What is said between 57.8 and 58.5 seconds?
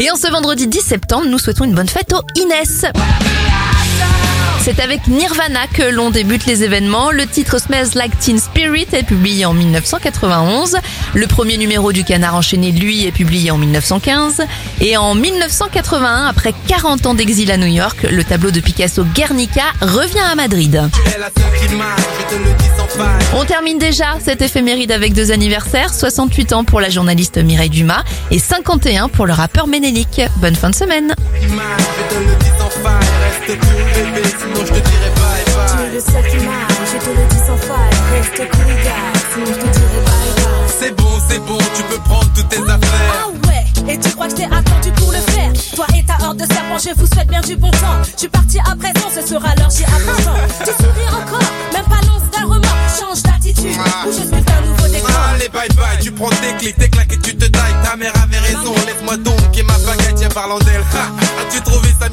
Ta mère avait